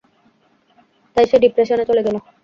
[1.17, 2.15] তাই সে ডিপ্রেশনে চলে গেল।